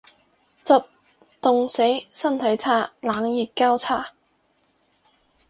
[0.63, 0.83] 執，
[1.41, 1.83] 凍死。
[2.11, 2.89] 身體差。
[3.01, 4.13] 冷熱交叉